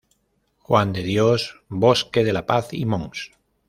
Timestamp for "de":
0.93-1.03, 2.23-2.33